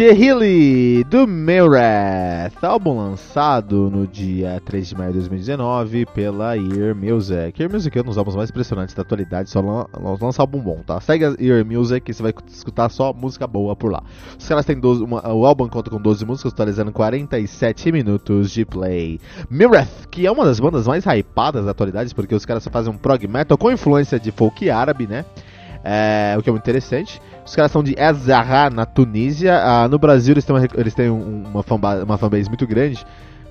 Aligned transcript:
Shehili 0.00 1.04
do 1.04 1.26
Meredith, 1.26 2.64
álbum 2.64 2.96
lançado 2.96 3.90
no 3.90 4.06
dia 4.06 4.58
3 4.64 4.88
de 4.88 4.94
maio 4.96 5.12
de 5.12 5.18
2019 5.18 6.06
pela 6.06 6.56
Ear 6.56 6.96
Music. 6.96 7.60
Ear 7.60 7.70
Music 7.70 7.98
é 7.98 8.00
um 8.00 8.04
dos 8.04 8.16
álbuns 8.16 8.34
mais 8.34 8.48
impressionantes 8.48 8.94
da 8.94 9.02
atualidade, 9.02 9.50
só 9.50 9.60
lança 10.18 10.40
álbum 10.40 10.58
bom, 10.58 10.80
tá? 10.86 10.98
Segue 11.02 11.26
a 11.26 11.34
Ear 11.38 11.66
Music 11.66 12.10
e 12.10 12.14
você 12.14 12.22
vai 12.22 12.32
escutar 12.48 12.88
só 12.88 13.12
música 13.12 13.46
boa 13.46 13.76
por 13.76 13.92
lá. 13.92 14.02
Os 14.38 14.48
caras 14.48 14.64
têm 14.64 14.80
12, 14.80 15.04
uma, 15.04 15.34
o 15.34 15.44
álbum 15.44 15.68
conta 15.68 15.90
com 15.90 16.00
12 16.00 16.24
músicas, 16.24 16.50
totalizando 16.54 16.92
47 16.92 17.92
minutos 17.92 18.50
de 18.50 18.64
play. 18.64 19.20
Meredith, 19.50 20.08
que 20.10 20.26
é 20.26 20.32
uma 20.32 20.46
das 20.46 20.58
bandas 20.58 20.86
mais 20.86 21.04
hypadas 21.04 21.66
da 21.66 21.72
atualidade, 21.72 22.14
porque 22.14 22.34
os 22.34 22.46
caras 22.46 22.66
fazem 22.68 22.90
um 22.90 22.96
prog 22.96 23.28
metal 23.28 23.58
com 23.58 23.70
influência 23.70 24.18
de 24.18 24.32
folk 24.32 24.70
árabe, 24.70 25.06
né? 25.06 25.26
É, 25.82 26.34
o 26.38 26.42
que 26.42 26.48
é 26.48 26.52
muito 26.52 26.62
interessante. 26.62 27.20
Os 27.44 27.54
caras 27.54 27.72
são 27.72 27.82
de 27.82 27.98
Azarra, 27.98 28.70
na 28.70 28.84
Tunísia. 28.84 29.60
Ah, 29.62 29.88
no 29.88 29.98
Brasil 29.98 30.34
eles 30.34 30.44
têm, 30.44 30.54
uma, 30.54 30.68
eles 30.74 30.94
têm 30.94 31.10
uma, 31.10 31.62
fanbase, 31.62 32.04
uma 32.04 32.18
fanbase 32.18 32.48
muito 32.48 32.66
grande, 32.66 33.04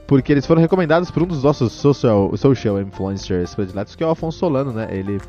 porque 0.07 0.31
eles 0.31 0.45
foram 0.45 0.61
recomendados 0.61 1.09
por 1.11 1.23
um 1.23 1.25
dos 1.25 1.43
nossos 1.43 1.71
social, 1.71 2.35
social 2.37 2.79
influencers 2.81 3.55
prediletos, 3.55 3.95
que 3.95 4.03
é 4.03 4.07
o 4.07 4.11
Afonso 4.11 4.37
Solano, 4.37 4.71
né? 4.71 4.87
Ele 4.91 5.19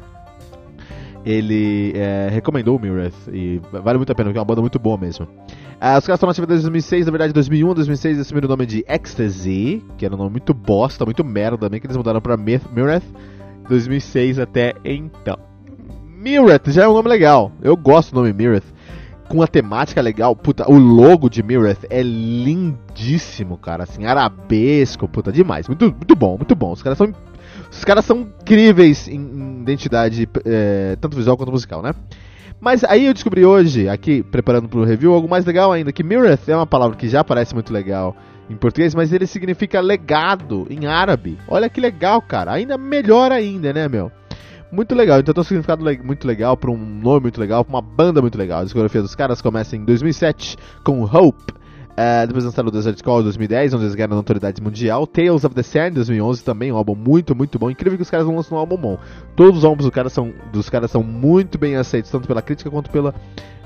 ele 1.25 1.93
é, 1.95 2.29
recomendou 2.31 2.77
o 2.77 2.81
Mireth 2.81 3.13
e 3.31 3.61
vale 3.71 3.99
muito 3.99 4.11
a 4.11 4.15
pena, 4.15 4.31
porque 4.31 4.39
é 4.39 4.41
uma 4.41 4.47
banda 4.47 4.63
muito 4.63 4.79
boa 4.79 4.97
mesmo. 4.97 5.29
Ah, 5.79 5.99
os 5.99 6.07
caras 6.07 6.17
estão 6.17 6.27
nativos 6.27 6.49
desde 6.49 6.65
2006, 6.65 7.07
na 7.07 7.13
verdade 7.13 7.33
2001, 7.33 7.75
2006 7.75 8.21
assumiram 8.21 8.47
o 8.47 8.51
nome 8.51 8.67
de 8.67 8.85
Ecstasy, 8.89 9.85
que 9.99 10.05
era 10.05 10.15
um 10.15 10.19
nome 10.19 10.31
muito 10.31 10.55
bosta, 10.55 11.05
muito 11.05 11.25
merda 11.25 11.59
também, 11.59 11.81
que 11.81 11.87
eles 11.87 11.97
mudaram 11.97 12.21
pra 12.21 12.37
Mireth 12.37 13.03
2006 13.69 14.39
até 14.39 14.75
então. 14.85 15.50
Mireth 16.21 16.71
já 16.71 16.85
é 16.85 16.89
um 16.89 16.93
nome 16.93 17.09
legal. 17.09 17.51
Eu 17.63 17.75
gosto 17.75 18.13
do 18.13 18.21
nome 18.21 18.35
Mireth. 18.35 18.65
Com 19.27 19.41
a 19.43 19.47
temática 19.47 20.03
legal, 20.03 20.37
puta, 20.37 20.71
o 20.71 20.77
logo 20.77 21.31
de 21.31 21.43
Mireth 21.43 21.87
é 21.89 22.03
lindíssimo, 22.03 23.57
cara, 23.57 23.85
assim, 23.85 24.05
arabesco, 24.05 25.09
puta, 25.09 25.33
demais. 25.33 25.67
Muito, 25.67 25.85
muito 25.87 26.15
bom, 26.15 26.37
muito 26.37 26.55
bom. 26.55 26.73
Os 26.73 26.83
caras 26.83 26.99
são, 26.99 27.15
os 27.71 27.85
caras 27.85 28.05
são 28.05 28.29
incríveis 28.43 29.09
em, 29.09 29.15
em 29.15 29.63
identidade, 29.63 30.29
é, 30.45 30.97
tanto 31.01 31.17
visual 31.17 31.39
quanto 31.39 31.53
musical, 31.53 31.81
né? 31.81 31.95
Mas 32.61 32.85
aí 32.85 33.07
eu 33.07 33.15
descobri 33.15 33.47
hoje, 33.47 33.89
aqui, 33.89 34.23
preparando 34.23 34.69
para 34.69 34.81
o 34.81 34.85
review, 34.85 35.15
algo 35.15 35.29
mais 35.29 35.47
legal 35.47 35.73
ainda, 35.73 35.91
que 35.91 36.03
Mireth 36.03 36.49
é 36.49 36.55
uma 36.57 36.67
palavra 36.67 36.97
que 36.99 37.09
já 37.09 37.25
parece 37.25 37.55
muito 37.55 37.73
legal 37.73 38.15
em 38.51 38.57
português, 38.57 38.95
mas 38.95 39.11
ele 39.13 39.27
significa 39.27 39.81
legado 39.81 40.67
em 40.69 40.87
árabe. 40.87 41.39
Olha 41.49 41.71
que 41.71 41.81
legal, 41.81 42.21
cara. 42.21 42.53
Ainda 42.53 42.77
melhor 42.77 43.33
ainda, 43.33 43.73
né, 43.73 43.89
meu? 43.89 44.13
Muito 44.73 44.95
legal, 44.95 45.19
então 45.19 45.35
tem 45.35 45.41
um 45.41 45.45
significado 45.45 45.85
le 45.85 45.99
muito 45.99 46.27
legal, 46.27 46.57
para 46.57 46.71
um 46.71 46.77
nome 46.77 47.23
muito 47.23 47.41
legal, 47.41 47.65
para 47.65 47.75
uma 47.75 47.83
banda 47.83 48.23
muito 48.23 48.39
legal. 48.39 48.61
A 48.61 48.65
discografia 48.65 49.03
dos 49.03 49.17
caras 49.17 49.43
começa 49.43 49.77
em 49.77 49.85
2007 49.85 50.57
com 50.85 51.03
Hope, 51.03 51.53
uh, 51.53 52.27
depois 52.27 52.45
lançaram 52.45 52.69
o 52.69 52.71
Desert 52.71 53.03
Call 53.03 53.21
em 53.21 53.25
2010, 53.25 53.75
onde 53.75 53.85
eles 53.85 53.97
ganharam 53.97 54.15
notoriedade 54.15 54.63
mundial. 54.63 55.09
Tales 55.09 55.45
of 55.45 55.55
the 55.57 55.63
Sand 55.65 55.89
em 55.89 55.95
2011 55.95 56.45
também, 56.45 56.71
um 56.71 56.77
álbum 56.77 56.95
muito, 56.95 57.35
muito 57.35 57.59
bom. 57.59 57.69
Incrível 57.69 57.97
que 57.97 58.03
os 58.03 58.11
caras 58.11 58.27
não 58.27 58.37
lançam 58.37 58.57
um 58.57 58.61
álbum 58.61 58.77
bom. 58.77 58.99
Todos 59.35 59.59
os 59.59 59.65
álbuns 59.65 59.85
dos 59.85 59.95
caras 59.95 60.13
são, 60.13 60.33
dos 60.53 60.71
caras 60.71 60.91
são 60.93 61.03
muito 61.03 61.59
bem 61.59 61.75
aceitos, 61.75 62.11
tanto 62.11 62.29
pela 62.29 62.41
crítica 62.41 62.71
quanto 62.71 62.91
pela, 62.91 63.13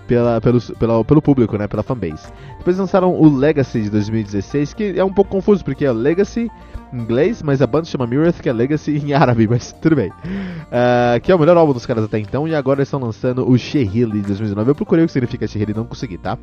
pela, 0.06 0.40
pelo, 0.40 0.60
pela, 0.60 1.04
pelo 1.04 1.22
público, 1.22 1.58
né, 1.58 1.68
pela 1.68 1.82
fanbase. 1.82 2.28
Depois 2.58 2.78
lançaram 2.78 3.14
o 3.14 3.28
Legacy 3.36 3.82
de 3.82 3.90
2016, 3.90 4.72
que 4.72 4.94
é 4.98 5.04
um 5.04 5.12
pouco 5.12 5.30
confuso, 5.30 5.62
porque 5.62 5.84
é 5.84 5.92
Legacy 5.92 6.50
inglês, 6.92 7.42
mas 7.42 7.62
a 7.62 7.66
banda 7.66 7.86
chama 7.86 8.06
Mirror, 8.06 8.32
que 8.32 8.48
é 8.48 8.52
Legacy 8.52 8.96
em 8.96 9.12
árabe, 9.12 9.46
mas 9.50 9.72
tudo 9.72 9.96
bem. 9.96 10.10
Uh, 10.10 11.20
que 11.22 11.30
é 11.32 11.34
o 11.34 11.38
melhor 11.38 11.56
álbum 11.56 11.72
dos 11.72 11.86
caras 11.86 12.04
até 12.04 12.18
então, 12.18 12.46
e 12.46 12.54
agora 12.54 12.78
eles 12.78 12.88
estão 12.88 13.00
lançando 13.00 13.48
o 13.48 13.56
Shehili 13.56 14.20
de 14.20 14.26
2019. 14.28 14.70
Eu 14.70 14.74
procurei 14.74 15.04
o 15.04 15.06
que 15.06 15.12
significa 15.12 15.46
Shehili 15.46 15.72
e 15.72 15.74
não 15.74 15.84
consegui, 15.84 16.18
tá? 16.18 16.38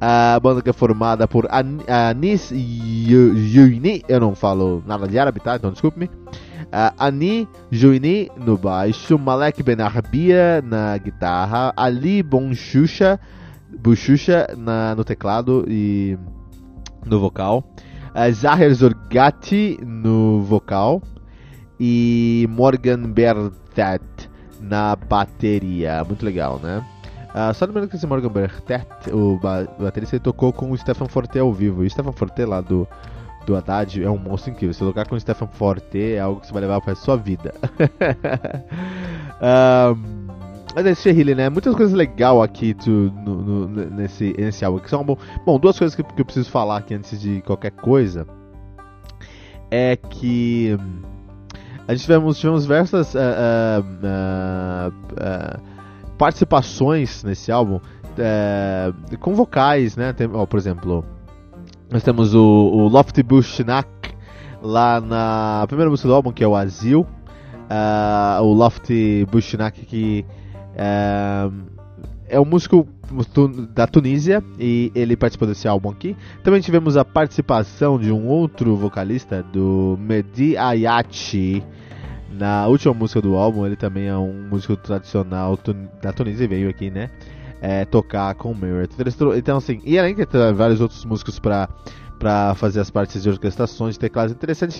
A 0.00 0.38
banda 0.40 0.60
que 0.60 0.68
é 0.68 0.72
formada 0.72 1.26
por 1.26 1.46
An 1.46 1.78
Anis 1.88 2.50
Yuini, 2.50 4.02
eu 4.08 4.20
não 4.20 4.34
falo 4.34 4.82
nada 4.86 5.06
de 5.06 5.18
árabe, 5.18 5.40
tá? 5.40 5.56
Então 5.56 5.70
desculpe-me. 5.70 6.06
Uh, 6.06 6.92
Ani 6.98 7.48
Juini 7.70 8.28
no 8.36 8.58
baixo, 8.58 9.18
Malek 9.18 9.62
Ben 9.62 9.80
Arbia 9.80 10.60
na 10.62 10.98
guitarra, 10.98 11.72
Ali 11.76 12.22
Bonchucha, 12.22 13.20
Buchucha 13.78 14.48
na, 14.56 14.94
no 14.94 15.04
teclado 15.04 15.64
e 15.68 16.18
no 17.06 17.20
vocal 17.20 17.64
Zahir 18.30 18.72
Zorgati 18.74 19.78
no 19.84 20.42
vocal 20.42 21.02
e 21.80 22.46
Morgan 22.50 23.10
Bertet 23.10 24.04
na 24.60 24.96
bateria. 24.96 26.04
Muito 26.04 26.24
legal, 26.24 26.60
né? 26.62 26.84
Uh, 27.34 27.52
só 27.52 27.64
lembrando 27.64 27.88
que 27.88 27.96
esse 27.96 28.06
Morgan 28.06 28.28
Bertet, 28.28 28.86
o 29.12 29.38
baterista, 29.80 30.14
ele 30.14 30.22
tocou 30.22 30.52
com 30.52 30.70
o 30.70 30.78
Stefan 30.78 31.08
Forte 31.08 31.38
ao 31.38 31.52
vivo. 31.52 31.82
E 31.82 31.86
o 31.88 31.90
Stefan 31.90 32.12
Forte 32.12 32.44
lá 32.44 32.60
do, 32.60 32.86
do 33.44 33.56
Haddad 33.56 34.02
é 34.02 34.08
um 34.08 34.16
monstro 34.16 34.52
incrível. 34.52 34.72
Se 34.72 34.80
tocar 34.80 35.08
com 35.08 35.16
o 35.16 35.20
Stefan 35.20 35.48
Forte 35.48 36.14
é 36.14 36.20
algo 36.20 36.40
que 36.40 36.46
você 36.46 36.52
vai 36.52 36.62
levar 36.62 36.80
para 36.80 36.94
sua 36.94 37.16
vida. 37.16 37.52
um, 39.42 40.28
Mas 40.74 40.86
esse 40.86 41.02
Shehili, 41.02 41.36
né? 41.36 41.48
Muitas 41.48 41.74
coisas 41.76 41.94
legais 41.94 42.42
aqui 42.42 42.76
no, 42.84 43.08
no, 43.08 43.66
nesse, 43.90 44.34
nesse 44.36 44.64
álbum. 44.64 44.80
Que 44.80 44.90
são, 44.90 45.04
bom, 45.04 45.16
bom, 45.46 45.58
duas 45.58 45.78
coisas 45.78 45.94
que, 45.94 46.02
que, 46.02 46.20
eu 46.20 46.24
preciso 46.24 46.50
falar 46.50 46.78
aqui 46.78 46.94
antes 46.94 47.20
de 47.20 47.40
qualquer 47.42 47.70
coisa. 47.70 48.26
É 49.70 49.94
que. 49.96 50.76
A 51.86 51.92
gente 51.92 52.02
tivemos, 52.02 52.38
tivemos 52.38 52.62
diversas 52.62 53.14
uh, 53.14 53.18
uh, 53.18 54.88
uh, 55.12 55.60
participações 56.16 57.22
nesse 57.22 57.52
álbum 57.52 57.78
com 59.20 59.34
vocais, 59.34 59.96
né? 59.96 60.12
Tem, 60.12 60.28
ó, 60.32 60.46
por 60.46 60.56
exemplo, 60.58 61.04
nós 61.90 62.02
temos 62.02 62.34
o, 62.34 62.40
o 62.40 62.88
Lofty 62.88 63.22
Bushnak 63.22 63.88
lá 64.62 65.00
na 65.00 65.64
primeira 65.66 65.90
música 65.90 66.08
do 66.08 66.14
álbum, 66.14 66.32
que 66.32 66.42
é 66.42 66.48
o 66.48 66.56
Azil. 66.56 67.06
o 68.40 68.52
Lofty 68.52 69.26
Bushnak 69.30 69.84
que 69.84 70.24
é, 70.76 71.50
é 72.28 72.40
um 72.40 72.44
músico 72.44 72.86
da 73.70 73.86
Tunísia 73.86 74.42
e 74.58 74.90
ele 74.94 75.16
participou 75.16 75.46
desse 75.46 75.68
álbum 75.68 75.90
aqui. 75.90 76.16
Também 76.42 76.60
tivemos 76.60 76.96
a 76.96 77.04
participação 77.04 77.98
de 77.98 78.10
um 78.10 78.26
outro 78.26 78.76
vocalista, 78.76 79.42
do 79.42 79.98
Mehdi 80.00 80.56
Ayati, 80.56 81.62
na 82.32 82.66
última 82.66 82.94
música 82.94 83.20
do 83.20 83.36
álbum. 83.36 83.66
Ele 83.66 83.76
também 83.76 84.08
é 84.08 84.16
um 84.16 84.48
músico 84.48 84.76
tradicional 84.76 85.58
da 86.02 86.12
Tunísia 86.12 86.44
e 86.44 86.48
veio 86.48 86.68
aqui, 86.68 86.90
né? 86.90 87.10
é, 87.64 87.82
tocar 87.86 88.34
com 88.34 88.52
o. 88.52 88.56
Então, 89.36 89.56
assim, 89.56 89.80
e 89.86 89.98
além 89.98 90.14
de 90.14 90.26
ter 90.26 90.52
vários 90.52 90.82
outros 90.82 91.02
músicos 91.06 91.38
para 91.38 91.66
para 92.18 92.54
fazer 92.54 92.80
as 92.80 92.90
partes 92.90 93.22
de 93.22 93.28
orquestrações 93.28 93.94
de 93.94 94.00
teclados 94.00 94.34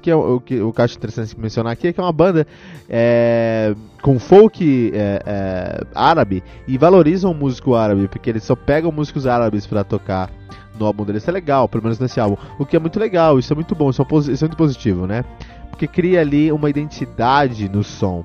é 0.07 0.15
o, 0.15 0.37
o 0.37 0.41
que 0.41 0.61
o 0.61 0.73
que 0.73 0.81
eu 0.81 0.85
acho 0.85 0.97
interessante 0.97 1.39
mencionar 1.39 1.73
aqui 1.73 1.89
é 1.89 1.93
que 1.93 2.01
é 2.01 2.03
uma 2.03 2.13
banda 2.13 2.47
é, 2.89 3.75
com 4.03 4.19
folk 4.19 4.93
é, 4.95 5.23
é, 5.27 5.81
árabe 5.95 6.43
e 6.67 6.79
valorizam 6.79 7.31
o 7.31 7.35
músico 7.35 7.75
árabe 7.75 8.09
porque 8.09 8.31
eles 8.31 8.45
só 8.45 8.55
pegam 8.55 8.91
músicos 8.91 9.27
árabes 9.27 9.67
para 9.67 9.85
tocar 9.85 10.31
no 10.79 10.87
álbum 10.87 11.05
deles. 11.05 11.23
Isso 11.23 11.31
é 11.31 11.33
legal, 11.33 11.69
pelo 11.69 11.83
menos 11.85 11.99
nesse 11.99 12.21
álbum. 12.21 12.37
O 12.59 12.67
que 12.67 12.77
é 12.77 12.79
muito 12.79 12.99
legal, 12.99 13.39
isso 13.39 13.53
é 13.53 13.57
muito 13.57 13.75
bom, 13.75 13.91
isso 13.91 14.03
é, 14.03 14.33
isso 14.33 14.45
é 14.45 14.49
muito 14.49 14.57
positivo, 14.57 15.07
né? 15.07 15.25
Porque 15.71 15.87
cria 15.87 16.21
ali 16.21 16.53
uma 16.53 16.71
identidade 16.71 17.69
no 17.69 17.83
som. 17.83 18.23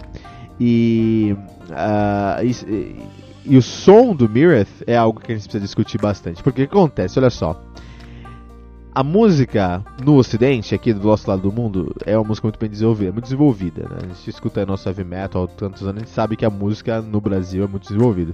E, 0.59 1.35
uh, 1.69 2.43
e, 2.43 3.05
e, 3.45 3.57
o 3.57 3.61
som 3.61 4.13
do 4.13 4.27
Mireth 4.27 4.83
é 4.85 4.97
algo 4.97 5.19
que 5.19 5.31
a 5.31 5.35
gente 5.35 5.43
precisa 5.43 5.63
discutir 5.63 5.97
bastante. 5.99 6.43
Porque 6.43 6.63
o 6.63 6.67
que 6.67 6.73
acontece? 6.73 7.17
Olha 7.17 7.29
só. 7.29 7.68
A 8.93 9.03
música 9.03 9.83
no 10.03 10.15
ocidente, 10.15 10.73
aqui 10.73 10.91
do 10.91 11.07
nosso 11.07 11.29
lado 11.29 11.43
do 11.43 11.51
mundo, 11.51 11.95
é 12.05 12.17
uma 12.17 12.27
música 12.27 12.47
muito 12.47 12.59
bem 12.59 12.69
desenvolvida, 12.69 13.11
muito 13.11 13.25
desenvolvida. 13.25 13.83
Né? 13.83 13.97
A 14.01 14.07
gente 14.07 14.29
escuta 14.29 14.65
nosso 14.65 14.89
heavy 14.89 15.03
metal 15.03 15.43
há 15.43 15.47
tantos 15.47 15.83
anos, 15.83 15.97
a 15.97 15.99
gente 15.99 16.09
sabe 16.09 16.35
que 16.35 16.43
a 16.43 16.49
música 16.49 16.99
no 16.99 17.21
Brasil 17.21 17.63
é 17.63 17.67
muito 17.67 17.83
desenvolvida 17.83 18.33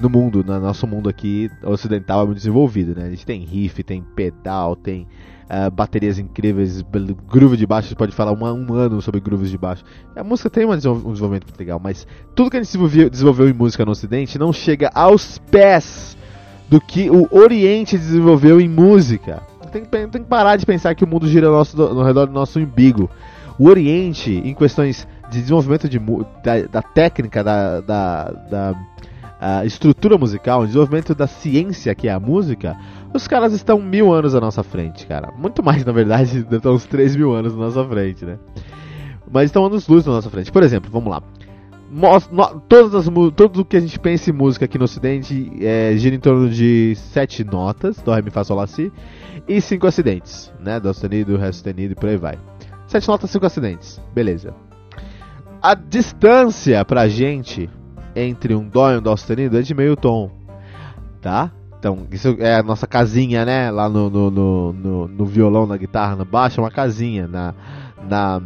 no 0.00 0.08
mundo, 0.08 0.44
no 0.44 0.60
nosso 0.60 0.86
mundo 0.86 1.08
aqui 1.08 1.50
ocidental 1.64 2.22
é 2.22 2.26
muito 2.26 2.36
desenvolvido, 2.36 2.94
né? 2.94 3.06
A 3.06 3.10
gente 3.10 3.26
tem 3.26 3.42
riff, 3.42 3.82
tem 3.82 4.02
pedal, 4.14 4.76
tem 4.76 5.06
uh, 5.48 5.70
baterias 5.70 6.18
incríveis, 6.18 6.82
groove 7.26 7.56
de 7.56 7.66
baixo, 7.66 7.86
a 7.86 7.88
gente 7.88 7.98
pode 7.98 8.14
falar 8.14 8.32
um, 8.32 8.44
um 8.44 8.74
ano 8.74 9.00
sobre 9.00 9.20
grooves 9.20 9.50
de 9.50 9.58
baixo. 9.58 9.84
A 10.14 10.22
música 10.22 10.50
tem 10.50 10.66
um 10.66 10.76
desenvolvimento 10.76 11.46
muito 11.46 11.58
legal, 11.58 11.80
mas 11.82 12.06
tudo 12.34 12.50
que 12.50 12.56
a 12.56 12.62
gente 12.62 13.08
desenvolveu 13.10 13.48
em 13.48 13.54
música 13.54 13.84
no 13.84 13.90
ocidente 13.90 14.38
não 14.38 14.52
chega 14.52 14.90
aos 14.94 15.38
pés 15.38 16.16
do 16.68 16.80
que 16.80 17.08
o 17.10 17.26
Oriente 17.32 17.96
desenvolveu 17.96 18.60
em 18.60 18.68
música. 18.68 19.42
Tem, 19.68 19.84
tem 19.84 20.22
que 20.22 20.28
parar 20.28 20.56
de 20.56 20.66
pensar 20.66 20.94
que 20.94 21.04
o 21.04 21.06
mundo 21.06 21.26
gira 21.28 21.46
ao, 21.46 21.52
nosso, 21.52 21.76
no 21.76 22.02
redor 22.02 22.26
do 22.26 22.32
nosso 22.32 22.58
umbigo. 22.58 23.10
O 23.58 23.68
Oriente, 23.68 24.32
em 24.32 24.54
questões 24.54 25.06
de 25.30 25.40
desenvolvimento 25.40 25.88
de, 25.88 25.98
da, 25.98 26.62
da 26.70 26.82
técnica, 26.82 27.42
da, 27.42 27.80
da, 27.80 28.30
da 28.50 28.74
estrutura 29.64 30.18
musical, 30.18 30.66
desenvolvimento 30.66 31.14
da 31.14 31.26
ciência 31.26 31.94
que 31.94 32.08
é 32.08 32.12
a 32.12 32.20
música, 32.20 32.76
os 33.12 33.26
caras 33.26 33.52
estão 33.52 33.80
mil 33.80 34.12
anos 34.12 34.34
à 34.34 34.40
nossa 34.40 34.62
frente, 34.62 35.06
cara. 35.06 35.32
Muito 35.36 35.62
mais, 35.62 35.84
na 35.84 35.92
verdade, 35.92 36.46
estão 36.50 36.74
uns 36.74 36.84
3 36.86 37.16
mil 37.16 37.32
anos 37.32 37.54
à 37.54 37.56
nossa 37.56 37.84
frente, 37.84 38.24
né? 38.24 38.38
Mas 39.30 39.46
estão 39.46 39.64
anos 39.64 39.86
luz 39.86 40.06
na 40.06 40.12
nossa 40.12 40.30
frente. 40.30 40.50
Por 40.50 40.62
exemplo, 40.62 40.90
vamos 40.90 41.10
lá. 41.10 41.22
Todas 42.68 42.94
as, 42.94 43.04
tudo 43.34 43.60
o 43.60 43.64
que 43.64 43.76
a 43.76 43.80
gente 43.80 43.98
pensa 43.98 44.30
em 44.30 44.32
música 44.32 44.64
aqui 44.64 44.78
no 44.78 44.84
ocidente 44.84 45.50
é, 45.60 45.96
gira 45.96 46.14
em 46.14 46.20
torno 46.20 46.48
de 46.48 46.94
sete 46.96 47.44
notas, 47.44 47.96
do 47.98 48.12
Ré, 48.12 48.20
Mi, 48.22 48.30
Fá, 48.30 48.44
Sol, 48.44 48.56
Lá, 48.56 48.66
Si, 48.66 48.92
e 49.46 49.60
cinco 49.60 49.86
acidentes, 49.86 50.52
né? 50.60 50.78
Dó 50.78 50.92
sustenido, 50.92 51.36
Ré 51.36 51.50
sustenido 51.50 51.92
e 51.92 51.94
por 51.94 52.08
aí 52.08 52.16
vai. 52.16 52.38
Sete 52.86 53.08
notas, 53.08 53.30
cinco 53.30 53.46
acidentes, 53.46 54.00
beleza. 54.14 54.54
A 55.62 55.74
distância 55.74 56.84
pra 56.84 57.08
gente 57.08 57.68
entre 58.14 58.54
um 58.54 58.68
Dó 58.68 58.92
e 58.92 58.98
um 58.98 59.02
Dó 59.02 59.16
sustenido 59.16 59.58
é 59.58 59.62
de 59.62 59.74
meio 59.74 59.96
tom, 59.96 60.30
tá? 61.20 61.50
Então, 61.78 62.06
isso 62.10 62.36
é 62.40 62.56
a 62.56 62.62
nossa 62.62 62.86
casinha, 62.86 63.44
né? 63.44 63.70
Lá 63.70 63.88
no, 63.88 64.10
no, 64.10 64.30
no, 64.30 64.72
no, 64.72 65.08
no 65.08 65.24
violão, 65.24 65.64
na 65.64 65.76
guitarra, 65.76 66.16
no 66.16 66.24
baixo, 66.24 66.60
é 66.60 66.64
uma 66.64 66.70
casinha. 66.70 67.28
Na, 67.28 67.54
na, 68.08 68.42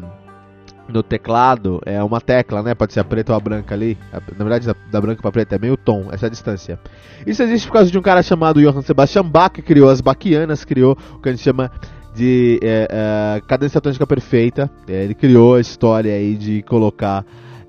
no 0.93 1.03
teclado 1.03 1.81
é 1.87 2.03
uma 2.03 2.21
tecla, 2.21 2.63
né? 2.63 2.75
Pode 2.75 2.93
ser 2.93 3.01
a 3.01 3.05
preta 3.05 3.33
ou 3.33 3.37
a 3.37 3.41
branca 3.41 3.75
ali. 3.75 3.97
Na 4.13 4.45
verdade, 4.45 4.67
da, 4.91 5.01
branca 5.01 5.23
para 5.23 5.33
preta 5.33 5.57
é 5.57 5.59
meio 5.59 5.77
tom, 5.77 6.09
essa 6.13 6.27
é 6.27 6.31
distância. 6.31 6.79
Isso 7.27 7.43
existe 7.43 7.67
por 7.67 7.75
causa 7.75 7.91
de 7.91 7.99
um 7.99 8.03
cara 8.03 8.23
chamado 8.23 8.61
Johann 8.61 8.83
Sebastian 8.83 9.25
Bach, 9.25 9.53
que 9.53 9.63
criou 9.63 9.89
as 9.89 10.01
Bachianas, 10.01 10.65
criou 10.65 10.97
o 11.15 11.19
que 11.19 11.29
a 11.29 11.33
gente 11.33 11.43
chama 11.43 11.71
de 12.15 12.61
é, 12.63 12.89
é, 12.91 13.41
cadência 13.47 13.81
tônica 13.81 14.07
perfeita. 14.07 14.71
É, 14.87 15.05
ele 15.05 15.15
criou 15.15 15.55
a 15.55 15.61
história 15.61 16.13
aí 16.13 16.37
de 16.37 16.63
colocar 16.63 17.25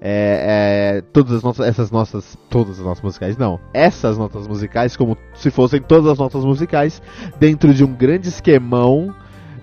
é, 0.06 0.98
é, 0.98 1.02
todas 1.14 1.34
as 1.34 1.44
nossas, 1.44 1.66
essas 1.66 1.90
nossas, 1.90 2.38
todas 2.50 2.78
as 2.78 2.86
notas 2.86 3.02
musicais, 3.02 3.38
não, 3.38 3.58
essas 3.74 4.18
notas 4.18 4.46
musicais 4.46 4.98
como 4.98 5.18
se 5.34 5.50
fossem 5.50 5.82
todas 5.82 6.12
as 6.12 6.18
notas 6.18 6.44
musicais 6.44 7.02
dentro 7.40 7.74
de 7.74 7.86
um 7.86 7.94
grande 7.94 8.28
esquemão 8.28 9.16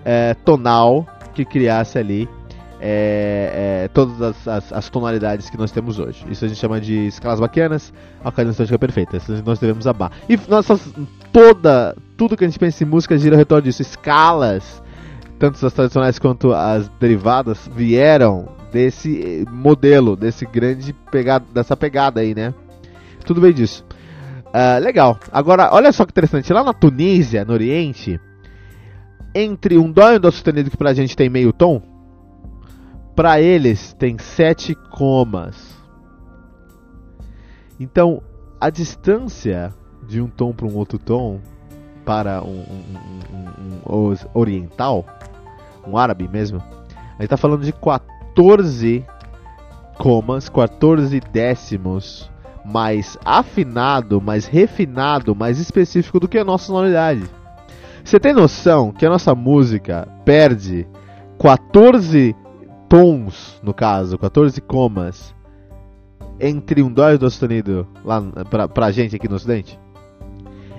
é, 0.03 0.33
tonal 0.33 1.05
que 1.35 1.45
criasse 1.45 1.99
ali 1.99 2.27
é, 2.83 3.83
é, 3.83 3.87
todas 3.89 4.19
as, 4.19 4.47
as, 4.47 4.73
as, 4.73 4.89
tonalidades 4.89 5.51
que 5.51 5.57
nós 5.57 5.71
temos 5.71 5.99
hoje. 5.99 6.25
Isso 6.31 6.43
a 6.43 6.47
gente 6.47 6.59
chama 6.59 6.81
de 6.81 7.07
escalas 7.07 7.39
baquianas, 7.39 7.93
a 8.23 8.31
cadência 8.31 8.79
perfeita. 8.79 9.17
Isso 9.17 9.43
nós 9.45 9.59
devemos 9.59 9.85
abar. 9.85 10.11
E 10.27 10.35
toda, 11.31 11.95
tudo 12.17 12.35
que 12.35 12.43
a 12.43 12.47
gente 12.47 12.57
pensa 12.57 12.83
em 12.83 12.87
música 12.87 13.15
gira 13.19 13.35
ao 13.35 13.37
redor 13.37 13.61
disso. 13.61 13.83
Escalas, 13.83 14.81
tanto 15.37 15.63
as 15.63 15.73
tradicionais 15.73 16.17
quanto 16.17 16.53
as 16.53 16.89
derivadas, 16.99 17.69
vieram 17.71 18.49
desse 18.71 19.45
modelo, 19.51 20.15
desse 20.15 20.43
grande 20.43 20.91
pegada, 21.11 21.45
dessa 21.53 21.77
pegada 21.77 22.21
aí, 22.21 22.33
né? 22.33 22.51
Tudo 23.23 23.39
bem 23.39 23.53
disso. 23.53 23.85
Uh, 24.47 24.83
legal. 24.83 25.19
Agora, 25.31 25.69
olha 25.71 25.91
só 25.91 26.03
que 26.03 26.11
interessante. 26.11 26.51
Lá 26.51 26.63
na 26.63 26.73
Tunísia, 26.73 27.45
no 27.45 27.53
Oriente, 27.53 28.19
entre 29.35 29.77
um 29.77 29.91
dó 29.91 30.11
e 30.11 30.17
um 30.17 30.19
dó 30.19 30.31
sustenido 30.31 30.71
que 30.71 30.77
pra 30.77 30.95
gente 30.95 31.15
tem 31.15 31.29
meio 31.29 31.53
tom, 31.53 31.90
pra 33.15 33.41
eles 33.41 33.93
tem 33.93 34.17
sete 34.17 34.75
comas. 34.75 35.75
Então, 37.79 38.21
a 38.59 38.69
distância 38.69 39.73
de 40.07 40.21
um 40.21 40.27
tom 40.27 40.53
para 40.53 40.67
um 40.67 40.75
outro 40.75 40.97
tom 40.97 41.39
para 42.05 42.41
um, 42.41 42.47
um, 42.49 43.89
um, 43.89 44.11
um, 44.11 44.15
oriental, 44.33 45.05
um 45.87 45.97
árabe 45.97 46.27
mesmo, 46.27 46.61
a 47.17 47.21
gente 47.21 47.29
tá 47.29 47.37
falando 47.37 47.63
de 47.63 47.71
4 47.71 48.21
14 48.35 49.05
comas, 49.97 50.47
14 50.47 51.19
décimos 51.19 52.31
mais 52.63 53.17
afinado, 53.25 54.21
mais 54.21 54.45
refinado, 54.45 55.35
mais 55.35 55.59
específico 55.59 56.19
do 56.19 56.29
que 56.29 56.37
a 56.37 56.45
nossa 56.45 56.67
sonoridade. 56.67 57.23
Você 58.03 58.19
tem 58.19 58.33
noção 58.33 58.91
que 58.91 59.05
a 59.05 59.09
nossa 59.09 59.35
música 59.35 60.07
perde 60.23 60.87
14 61.37 62.35
tons, 62.91 63.57
no 63.63 63.73
caso, 63.73 64.17
14 64.17 64.59
comas, 64.59 65.33
entre 66.41 66.83
um 66.83 66.91
dó 66.91 67.09
e 67.09 67.15
um 67.15 67.17
dó 67.17 67.29
sustenido 67.29 67.87
lá 68.03 68.21
pra, 68.49 68.67
pra 68.67 68.91
gente 68.91 69.15
aqui 69.15 69.29
no 69.29 69.35
ocidente? 69.35 69.79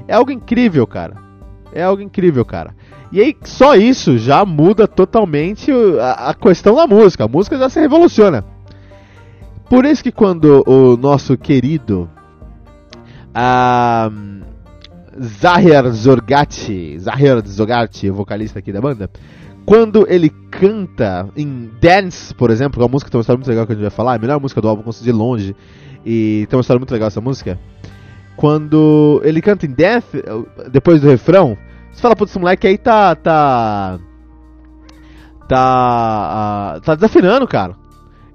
É 0.07 0.13
algo 0.15 0.31
incrível, 0.31 0.87
cara. 0.87 1.17
É 1.73 1.83
algo 1.83 2.03
incrível, 2.03 2.45
cara. 2.45 2.75
E 3.11 3.19
aí, 3.19 3.35
só 3.45 3.75
isso 3.77 4.19
já 4.19 4.45
muda 4.45 4.87
totalmente 4.87 5.73
a, 5.99 6.29
a 6.31 6.35
questão 6.35 6.77
da 6.77 6.87
música. 6.87 7.25
A 7.25 7.29
música 7.29 7.57
já 7.57 7.71
se 7.71 7.81
revoluciona. 7.81 8.45
Por 9.71 9.87
isso 9.87 10.03
que 10.03 10.13
quando 10.13 10.63
o 10.67 10.99
nosso 10.99 11.39
querido 11.39 12.11
uh, 13.31 14.45
Zahir 15.19 15.91
Zorgati, 15.93 16.99
Zahir 16.99 17.43
Zorgati, 17.47 18.11
vocalista 18.11 18.59
aqui 18.59 18.71
da 18.71 18.83
banda, 18.83 19.09
quando 19.65 20.07
ele 20.09 20.31
canta 20.51 21.29
em 21.37 21.71
Dance, 21.81 22.35
por 22.35 22.51
exemplo, 22.51 22.79
que 22.79 22.83
é 22.83 22.85
uma 22.85 22.91
música 22.91 23.09
que 23.09 23.13
tem 23.13 23.19
uma 23.19 23.23
história 23.23 23.39
muito 23.39 23.49
legal 23.49 23.67
que 23.67 23.73
a 23.73 23.75
gente 23.75 23.83
vai 23.83 23.91
falar, 23.91 24.15
a 24.15 24.19
melhor 24.19 24.41
música 24.41 24.61
do 24.61 24.69
álbum, 24.69 24.91
de 24.91 25.13
longe, 25.13 25.57
e 26.05 26.47
tem 26.49 26.57
uma 26.57 26.63
história 26.63 26.79
muito 26.79 26.93
legal 26.93 27.09
essa 27.09 27.21
música. 27.21 27.59
Quando 28.37 29.21
ele 29.25 29.41
canta 29.41 29.67
em 29.67 29.71
Death, 29.71 30.05
depois 30.71 31.01
do 31.01 31.09
refrão, 31.09 31.57
você 31.93 32.01
fala, 32.01 32.17
putz, 32.17 32.33
esse 32.33 32.39
moleque 32.39 32.67
aí 32.67 32.79
tá. 32.79 33.15
tá. 33.15 33.99
tá. 35.49 36.75
Uh, 36.77 36.81
tá 36.81 36.95
desafinando, 36.95 37.47
cara. 37.47 37.77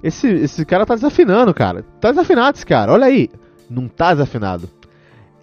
Esse, 0.02 0.28
esse 0.28 0.64
cara 0.64 0.86
tá 0.86 0.94
desafinando, 0.94 1.52
cara. 1.52 1.84
Tá 2.00 2.10
desafinado 2.10 2.56
esse 2.56 2.64
cara, 2.64 2.92
olha 2.92 3.06
aí. 3.06 3.28
Não 3.68 3.88
tá 3.88 4.12
desafinado. 4.12 4.68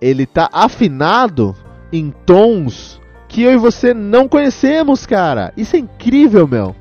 Ele 0.01 0.25
tá 0.25 0.49
afinado 0.51 1.55
em 1.91 2.11
tons 2.25 3.01
que 3.27 3.43
eu 3.43 3.53
e 3.53 3.57
você 3.57 3.93
não 3.93 4.27
conhecemos, 4.27 5.05
cara. 5.05 5.51
Isso 5.57 5.75
é 5.75 5.79
incrível, 5.79 6.47
meu. 6.47 6.75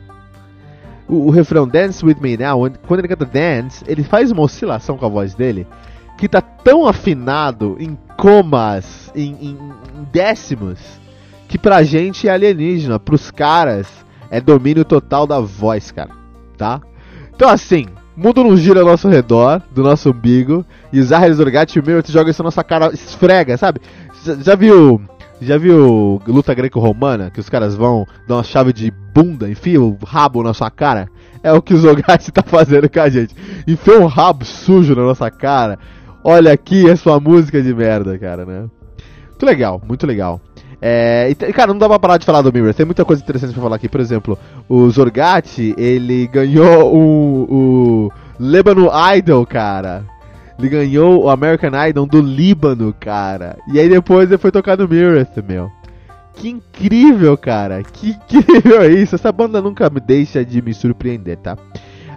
O, 1.08 1.26
o 1.26 1.30
refrão 1.30 1.66
Dance 1.66 2.04
With 2.04 2.16
Me 2.20 2.36
Now, 2.36 2.70
quando 2.86 3.00
ele 3.00 3.08
canta 3.08 3.24
Dance, 3.24 3.84
ele 3.86 4.02
faz 4.02 4.30
uma 4.30 4.42
oscilação 4.42 4.96
com 4.96 5.06
a 5.06 5.08
voz 5.08 5.34
dele 5.34 5.66
que 6.16 6.28
tá 6.28 6.40
tão 6.40 6.86
afinado 6.86 7.76
em 7.78 7.98
comas, 8.16 9.10
em, 9.14 9.32
em, 9.40 9.50
em 9.50 10.04
décimos, 10.12 10.78
que 11.48 11.58
pra 11.58 11.82
gente 11.82 12.28
é 12.28 12.30
alienígena, 12.30 12.98
pros 12.98 13.30
caras 13.30 13.88
é 14.30 14.40
domínio 14.40 14.84
total 14.84 15.26
da 15.26 15.40
voz, 15.40 15.90
cara, 15.90 16.10
tá? 16.56 16.80
Então 17.34 17.48
assim, 17.48 17.86
mundo 18.16 18.44
não 18.44 18.56
gira 18.56 18.80
ao 18.80 18.86
nosso 18.86 19.08
redor, 19.08 19.60
do 19.72 19.82
nosso 19.82 20.10
umbigo, 20.10 20.64
e 20.92 21.02
Zahir 21.02 21.34
Zorgat 21.34 21.74
e 21.74 21.80
o 21.80 21.84
meu 21.84 22.02
te 22.02 22.12
joga 22.12 22.30
isso 22.30 22.42
na 22.42 22.46
nossa 22.46 22.62
cara, 22.62 22.92
esfrega, 22.92 23.56
sabe? 23.56 23.80
Já, 24.24 24.34
já 24.36 24.54
viu 24.54 25.00
já 25.40 25.58
viu 25.58 26.20
luta 26.26 26.54
greco-romana? 26.54 27.30
Que 27.30 27.40
os 27.40 27.48
caras 27.48 27.74
vão 27.74 28.06
dar 28.26 28.36
uma 28.36 28.44
chave 28.44 28.72
de 28.72 28.90
bunda, 28.90 29.48
enfia 29.48 29.80
o 29.80 29.96
rabo 30.04 30.42
na 30.42 30.54
sua 30.54 30.70
cara? 30.70 31.08
É 31.42 31.52
o 31.52 31.60
que 31.60 31.74
o 31.74 31.78
Zogatti 31.78 32.30
tá 32.32 32.42
fazendo 32.42 32.88
com 32.88 33.00
a 33.00 33.08
gente. 33.08 33.34
Enfia 33.66 34.00
um 34.00 34.06
rabo 34.06 34.44
sujo 34.44 34.94
na 34.94 35.02
nossa 35.02 35.30
cara, 35.30 35.78
Olha 36.26 36.50
aqui 36.54 36.90
a 36.90 36.96
sua 36.96 37.20
música 37.20 37.60
de 37.60 37.74
merda, 37.74 38.18
cara, 38.18 38.46
né? 38.46 38.64
Muito 39.28 39.44
legal, 39.44 39.82
muito 39.86 40.06
legal. 40.06 40.40
É, 40.80 41.28
e, 41.30 41.34
cara, 41.52 41.70
não 41.70 41.78
dá 41.78 41.86
pra 41.86 41.98
parar 41.98 42.16
de 42.16 42.24
falar 42.24 42.40
do 42.40 42.50
Mirror. 42.50 42.72
Tem 42.72 42.86
muita 42.86 43.04
coisa 43.04 43.22
interessante 43.22 43.52
pra 43.52 43.62
falar 43.62 43.76
aqui. 43.76 43.90
Por 43.90 44.00
exemplo, 44.00 44.38
o 44.66 44.88
Zorgati, 44.88 45.74
ele 45.76 46.26
ganhou 46.28 46.94
o, 46.94 47.46
o 47.50 48.12
Lebanon 48.40 48.88
Idol, 49.14 49.44
cara. 49.44 50.06
Ele 50.58 50.68
ganhou 50.68 51.24
o 51.24 51.30
American 51.30 51.70
Idol 51.88 52.06
do 52.06 52.20
Líbano, 52.20 52.94
cara. 52.98 53.56
E 53.72 53.80
aí 53.80 53.88
depois 53.88 54.30
ele 54.30 54.38
foi 54.38 54.50
tocar 54.50 54.76
no 54.76 54.88
Mirror, 54.88 55.26
meu. 55.46 55.70
Que 56.34 56.48
incrível, 56.48 57.36
cara. 57.36 57.82
Que 57.82 58.10
incrível 58.32 58.90
isso. 58.90 59.14
Essa 59.14 59.32
banda 59.32 59.60
nunca 59.60 59.90
me 59.90 60.00
deixa 60.00 60.44
de 60.44 60.62
me 60.62 60.72
surpreender, 60.72 61.38
tá? 61.38 61.56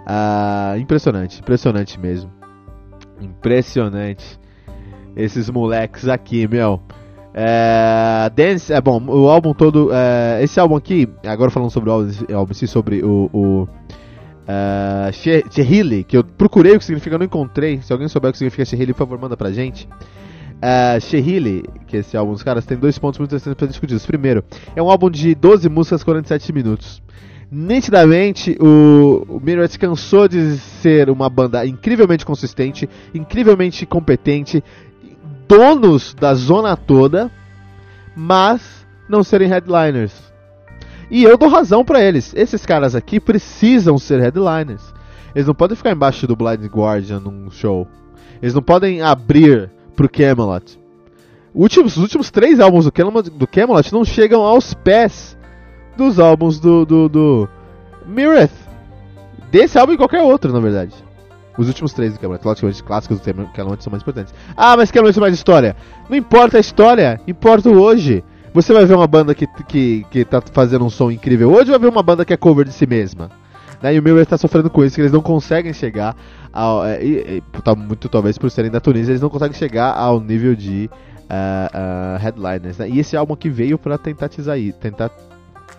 Ah, 0.06 0.74
impressionante, 0.78 1.40
impressionante 1.40 1.98
mesmo. 1.98 2.30
Impressionante. 3.20 4.38
Esses 5.16 5.50
moleques 5.50 6.08
aqui, 6.08 6.46
meu. 6.46 6.80
É, 7.34 8.30
Dance, 8.34 8.72
é 8.72 8.80
bom, 8.80 9.00
o 9.06 9.28
álbum 9.28 9.52
todo. 9.52 9.90
É, 9.92 10.42
esse 10.42 10.58
álbum 10.58 10.76
aqui, 10.76 11.08
agora 11.26 11.50
falando 11.50 11.70
sobre 11.70 11.90
o 11.90 11.92
álbum 12.34 12.54
sobre 12.54 13.02
o. 13.02 13.30
o 13.32 13.68
uh, 14.48 16.04
que 16.06 16.16
eu 16.16 16.24
procurei 16.24 16.74
o 16.74 16.78
que 16.78 16.84
significa, 16.84 17.18
não 17.18 17.26
encontrei. 17.26 17.80
Se 17.82 17.92
alguém 17.92 18.08
souber 18.08 18.30
o 18.30 18.32
que 18.32 18.38
significa 18.38 18.64
Shehili, 18.64 18.92
por 18.92 19.00
favor, 19.00 19.18
manda 19.18 19.36
pra 19.36 19.52
gente. 19.52 19.88
Uh, 20.56 21.00
Shehili, 21.00 21.64
que 21.86 21.98
esse 21.98 22.16
álbum, 22.16 22.32
os 22.32 22.42
caras 22.42 22.64
tem 22.64 22.76
dois 22.76 22.98
pontos 22.98 23.18
muito 23.18 23.30
interessantes 23.30 23.58
pra 23.58 23.66
discutir. 23.68 24.00
Primeiro, 24.06 24.42
é 24.74 24.82
um 24.82 24.90
álbum 24.90 25.10
de 25.10 25.34
12 25.34 25.68
músicas, 25.68 26.02
47 26.02 26.52
minutos. 26.52 27.02
Nitidamente, 27.50 28.58
o, 28.60 29.24
o 29.28 29.40
Mirror 29.40 29.68
se 29.68 29.78
cansou 29.78 30.28
de 30.28 30.58
ser 30.58 31.08
uma 31.08 31.30
banda 31.30 31.64
incrivelmente 31.64 32.24
consistente, 32.24 32.88
incrivelmente 33.14 33.86
competente, 33.86 34.62
donos 35.48 36.12
da 36.12 36.34
zona 36.34 36.76
toda, 36.76 37.30
mas 38.14 38.86
não 39.08 39.22
serem 39.22 39.48
headliners. 39.48 40.27
E 41.10 41.24
eu 41.24 41.38
dou 41.38 41.48
razão 41.48 41.84
para 41.84 42.02
eles. 42.02 42.32
Esses 42.36 42.66
caras 42.66 42.94
aqui 42.94 43.18
precisam 43.18 43.98
ser 43.98 44.20
headliners. 44.20 44.92
Eles 45.34 45.46
não 45.46 45.54
podem 45.54 45.76
ficar 45.76 45.92
embaixo 45.92 46.26
do 46.26 46.36
Blind 46.36 46.64
Guardian 46.66 47.20
num 47.20 47.50
show. 47.50 47.86
Eles 48.42 48.54
não 48.54 48.62
podem 48.62 49.02
abrir 49.02 49.70
pro 49.96 50.08
Camelot. 50.08 50.78
Últimos, 51.54 51.96
os 51.96 52.02
últimos 52.02 52.30
três 52.30 52.60
álbuns 52.60 52.84
do 52.84 52.92
Camelot, 52.92 53.30
do 53.30 53.46
Camelot 53.46 53.92
não 53.92 54.04
chegam 54.04 54.42
aos 54.42 54.74
pés 54.74 55.36
dos 55.96 56.20
álbuns 56.20 56.60
do, 56.60 56.84
do, 56.84 57.08
do 57.08 57.48
Mireth. 58.06 58.50
Desse 59.50 59.78
álbum 59.78 59.94
e 59.94 59.96
qualquer 59.96 60.22
outro, 60.22 60.52
na 60.52 60.60
verdade. 60.60 60.94
Os 61.56 61.66
últimos 61.66 61.92
três 61.92 62.12
do 62.12 62.20
Camelot, 62.20 62.44
logicamente, 62.46 62.82
clássicos 62.84 63.18
do 63.18 63.46
Camelot 63.52 63.82
são 63.82 63.90
mais 63.90 64.02
importantes. 64.02 64.32
Ah, 64.56 64.76
mas 64.76 64.90
Camelot 64.90 65.18
é 65.18 65.20
mais 65.20 65.34
história. 65.34 65.74
Não 66.08 66.16
importa 66.16 66.58
a 66.58 66.60
história, 66.60 67.20
importa 67.26 67.68
o 67.68 67.80
hoje. 67.80 68.22
Você 68.58 68.72
vai 68.72 68.84
ver 68.84 68.94
uma 68.94 69.06
banda 69.06 69.36
que, 69.36 69.46
que, 69.68 70.04
que 70.10 70.24
tá 70.24 70.42
fazendo 70.52 70.84
um 70.84 70.90
som 70.90 71.12
incrível 71.12 71.48
hoje 71.52 71.70
ou 71.70 71.78
vai 71.78 71.88
ver 71.88 71.94
uma 71.94 72.02
banda 72.02 72.24
que 72.24 72.32
é 72.32 72.36
cover 72.36 72.64
de 72.64 72.72
si 72.72 72.88
mesma? 72.88 73.30
Né? 73.80 73.94
E 73.94 74.00
o 74.00 74.02
Mirror 74.02 74.20
está 74.20 74.36
sofrendo 74.36 74.68
com 74.68 74.84
isso, 74.84 74.96
que 74.96 75.00
eles 75.00 75.12
não 75.12 75.20
conseguem 75.20 75.72
chegar 75.72 76.16
ao. 76.52 76.84
É, 76.84 77.00
e, 77.00 77.36
e, 77.36 77.62
tá 77.62 77.76
muito 77.76 78.08
talvez 78.08 78.36
por 78.36 78.50
serem 78.50 78.68
da 78.68 78.80
Tunísia, 78.80 79.12
eles 79.12 79.20
não 79.20 79.30
conseguem 79.30 79.56
chegar 79.56 79.92
ao 79.92 80.20
nível 80.20 80.56
de 80.56 80.90
uh, 80.92 82.16
uh, 82.16 82.18
headliners. 82.18 82.78
Né? 82.78 82.88
E 82.88 82.98
esse 82.98 83.16
álbum 83.16 83.34
aqui 83.34 83.48
veio 83.48 83.78
para 83.78 83.96
tentar, 83.96 84.28
tentar 84.28 85.12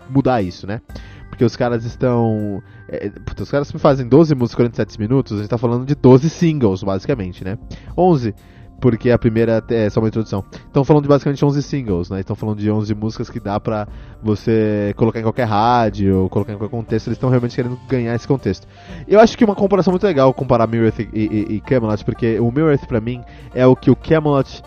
mudar 0.09 0.41
isso, 0.41 0.65
né? 0.65 0.79
Porque 1.27 1.43
os 1.43 1.57
caras 1.57 1.83
estão. 1.83 2.63
É, 2.88 3.09
puta, 3.09 3.43
os 3.43 3.51
caras 3.51 3.69
fazem 3.74 4.07
12 4.07 4.33
músicas 4.36 4.55
47 4.55 4.98
minutos, 4.98 5.33
a 5.33 5.41
gente 5.41 5.50
tá 5.50 5.57
falando 5.57 5.86
de 5.86 5.95
12 5.95 6.29
singles, 6.29 6.81
basicamente, 6.81 7.43
né? 7.43 7.57
11, 7.98 8.33
porque 8.79 9.12
a 9.12 9.17
primeira 9.17 9.63
é 9.69 9.89
só 9.89 10.00
uma 10.00 10.07
introdução. 10.07 10.43
Estão 10.53 10.83
falando 10.83 11.03
de 11.03 11.09
basicamente 11.09 11.43
11 11.43 11.63
singles, 11.63 12.09
né? 12.09 12.19
Estão 12.21 12.36
falando 12.36 12.59
de 12.59 12.69
11 12.69 12.93
músicas 12.95 13.29
que 13.29 13.39
dá 13.39 13.59
pra 13.59 13.88
você 14.21 14.93
colocar 14.95 15.19
em 15.19 15.24
qualquer 15.24 15.45
rádio, 15.45 16.21
ou 16.21 16.29
colocar 16.29 16.53
em 16.53 16.57
qualquer 16.57 16.75
contexto. 16.75 17.07
Eles 17.07 17.17
estão 17.17 17.29
realmente 17.29 17.55
querendo 17.55 17.77
ganhar 17.88 18.15
esse 18.15 18.27
contexto. 18.27 18.67
Eu 19.07 19.19
acho 19.19 19.38
que 19.38 19.45
uma 19.45 19.55
comparação 19.55 19.91
muito 19.91 20.05
legal 20.05 20.33
comparar 20.33 20.67
Mirror 20.67 20.93
e, 21.00 21.19
e, 21.19 21.55
e 21.55 21.62
Camelot, 21.62 22.03
porque 22.03 22.39
o 22.39 22.51
Mirror 22.51 22.77
pra 22.88 23.01
mim 23.01 23.21
é 23.53 23.65
o 23.65 23.75
que 23.75 23.91
o 23.91 23.95
Camelot 23.95 24.63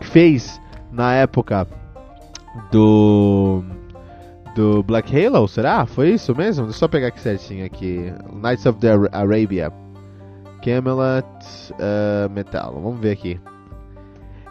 fez 0.00 0.60
na 0.90 1.14
época 1.14 1.66
do 2.70 3.62
do 4.54 4.82
Black 4.82 5.10
Halo, 5.16 5.48
será? 5.48 5.86
Foi 5.86 6.10
isso 6.10 6.34
mesmo? 6.34 6.64
Deixa 6.64 6.76
eu 6.76 6.80
só 6.80 6.88
pegar 6.88 7.08
aqui 7.08 7.20
certinho 7.20 7.64
aqui. 7.64 8.12
Knights 8.32 8.66
of 8.66 8.78
the 8.78 8.90
Arabia. 9.12 9.72
Camelot 10.62 11.26
uh, 11.72 12.30
Metal. 12.30 12.72
Vamos 12.74 13.00
ver 13.00 13.12
aqui. 13.12 13.40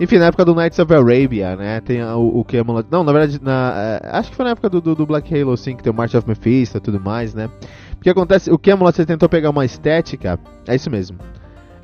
Enfim, 0.02 0.18
na 0.18 0.26
época 0.26 0.44
do 0.44 0.56
Knights 0.56 0.80
of 0.80 0.92
Arabia, 0.92 1.56
né? 1.56 1.80
Tem 1.80 2.04
o, 2.04 2.40
o 2.40 2.44
Camelot. 2.44 2.88
Não, 2.90 3.04
na 3.04 3.12
verdade, 3.12 3.40
na, 3.40 4.00
uh, 4.04 4.18
acho 4.18 4.32
que 4.32 4.36
foi 4.36 4.46
na 4.46 4.52
época 4.52 4.68
do, 4.68 4.82
do, 4.82 4.96
do, 4.96 5.06
Black 5.06 5.32
Halo, 5.32 5.56
sim, 5.56 5.76
que 5.76 5.84
tem 5.84 5.94
o 5.94 5.96
March 5.96 6.16
of 6.16 6.28
Mephisto 6.28 6.80
e 6.80 6.82
tudo 6.82 7.00
mais, 7.00 7.36
né? 7.36 7.52
O 7.98 8.02
que 8.02 8.10
acontece? 8.10 8.50
O 8.52 8.58
Camelot 8.58 8.96
você 8.96 9.06
tentou 9.06 9.30
pegar 9.30 9.52
uma 9.52 9.64
estética. 9.64 10.40
É 10.68 10.74
isso 10.74 10.90
mesmo. 10.90 11.20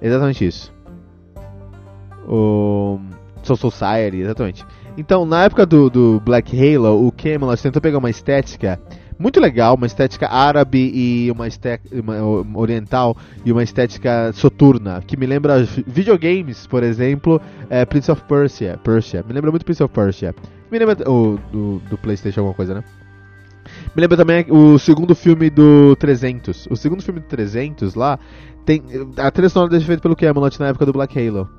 Exatamente 0.02 0.48
isso. 0.48 0.74
O 2.28 3.00
Soul 3.44 3.56
Society, 3.56 4.22
exatamente. 4.22 4.66
Então, 4.98 5.24
na 5.24 5.44
época 5.44 5.64
do, 5.64 5.88
do 5.88 6.20
Black 6.20 6.58
Halo, 6.58 7.08
o 7.08 7.12
Camelot 7.12 7.62
tentou 7.62 7.80
pegar 7.80 8.00
uma 8.00 8.10
estética 8.10 8.80
muito 9.20 9.40
legal, 9.40 9.76
uma 9.76 9.88
estética 9.88 10.28
árabe 10.28 10.92
e 10.94 11.32
uma 11.32 11.48
estética 11.48 11.96
oriental 12.54 13.18
e 13.44 13.52
uma 13.52 13.64
estética 13.64 14.32
soturna, 14.34 15.02
que 15.06 15.18
me 15.18 15.26
lembra 15.26 15.64
videogames, 15.86 16.68
por 16.68 16.84
exemplo, 16.84 17.42
é, 17.70 17.86
Prince 17.86 18.12
of 18.12 18.22
Persia, 18.24 18.80
Persia. 18.84 19.24
Me 19.28 19.34
lembra 19.34 19.52
muito 19.52 19.66
Prince 19.66 19.84
of 19.84 19.94
Persia. 19.94 20.36
Me 20.72 20.78
lembra 20.78 20.96
do, 20.96 21.40
do 21.90 21.98
PlayStation 21.98 22.42
alguma 22.42 22.56
coisa, 22.56 22.76
né? 22.76 22.84
Me 23.96 24.02
lembra 24.02 24.18
também 24.18 24.46
o 24.50 24.78
segundo 24.78 25.16
filme 25.16 25.50
do 25.50 25.96
300. 25.96 26.68
O 26.70 26.76
segundo 26.76 27.02
filme 27.02 27.20
do 27.20 27.26
300 27.26 27.96
lá 27.96 28.20
tem 28.66 28.84
a 29.18 29.32
trilha 29.32 29.50
sonora 29.50 29.80
feita 29.80 30.02
pelo 30.02 30.16
Camelot 30.16 30.60
na 30.60 30.68
época 30.68 30.86
do 30.86 30.94
Black 30.94 31.18
Halo. 31.18 31.50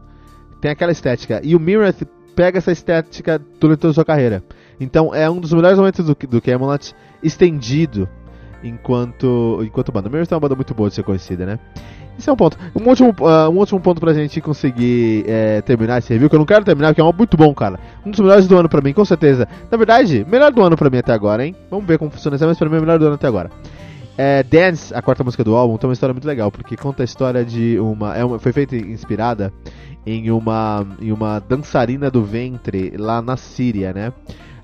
Tem 0.61 0.71
aquela 0.71 0.93
estética. 0.93 1.41
E 1.43 1.55
o 1.55 1.61
Mirror 1.61 1.93
pega 2.35 2.59
essa 2.59 2.73
estética 2.73 3.41
durante 3.59 3.81
toda 3.81 3.91
a 3.91 3.95
sua 3.95 4.05
carreira. 4.05 4.43
Então 4.81 5.15
é 5.15 5.29
um 5.29 5.41
dos 5.41 5.53
melhores 5.53 5.79
momentos 5.79 6.05
do, 6.05 6.15
do 6.15 6.41
Camelot 6.41 6.95
estendido 7.23 8.09
enquanto 8.63 9.61
enquanto 9.63 9.93
banda. 9.93 10.09
Mesmo 10.09 10.33
é 10.33 10.35
uma 10.35 10.41
banda 10.41 10.55
muito 10.55 10.75
boa 10.75 10.89
de 10.89 10.95
ser 10.95 11.03
conhecida, 11.03 11.47
né? 11.47 11.59
Esse 12.19 12.29
é 12.29 12.33
um 12.33 12.37
ponto. 12.37 12.59
Um 12.75 12.89
último, 12.89 13.15
uh, 13.21 13.49
um 13.49 13.59
último 13.59 13.81
ponto 13.81 14.01
pra 14.01 14.13
gente 14.13 14.41
conseguir 14.41 15.25
é, 15.29 15.63
terminar 15.63 15.99
esse 15.99 16.13
review, 16.13 16.29
que 16.29 16.35
eu 16.35 16.41
não 16.41 16.47
quero 16.47 16.65
terminar, 16.65 16.89
porque 16.89 17.01
é 17.01 17.05
um 17.05 17.13
muito 17.13 17.37
bom, 17.37 17.55
cara. 17.55 17.79
Um 18.05 18.11
dos 18.11 18.19
melhores 18.19 18.49
do 18.49 18.57
ano 18.57 18.69
pra 18.69 18.81
mim, 18.81 18.93
com 18.93 19.05
certeza. 19.05 19.47
Na 19.71 19.79
verdade, 19.79 20.27
melhor 20.29 20.51
do 20.51 20.61
ano 20.61 20.77
pra 20.77 20.91
mim 20.91 20.99
até 20.99 21.13
agora, 21.13 21.47
hein? 21.47 21.55
Vamos 21.71 21.87
ver 21.87 21.97
como 21.97 22.11
funciona 22.11 22.35
isso, 22.35 22.45
mas 22.45 22.59
pra 22.59 22.69
mim 22.69 22.75
é 22.75 22.79
o 22.79 22.83
melhor 22.83 22.99
do 22.99 23.07
ano 23.07 23.15
até 23.15 23.29
agora. 23.29 23.51
É, 24.17 24.43
Dance, 24.43 24.93
a 24.93 25.01
quarta 25.01 25.23
música 25.23 25.45
do 25.45 25.55
álbum, 25.55 25.77
tem 25.77 25.89
uma 25.89 25.93
história 25.93 26.13
muito 26.13 26.27
legal, 26.27 26.51
porque 26.51 26.77
conta 26.77 27.05
a 27.05 27.05
história 27.05 27.45
de 27.45 27.79
uma. 27.79 28.17
É 28.17 28.25
uma 28.25 28.37
foi 28.41 28.51
feita 28.51 28.75
inspirada 28.75 29.53
em 30.05 30.29
uma, 30.33 30.85
em 31.01 31.13
uma 31.13 31.39
dançarina 31.39 32.11
do 32.11 32.25
ventre 32.25 32.95
lá 32.99 33.23
na 33.23 33.37
Síria, 33.37 33.93
né? 33.93 34.13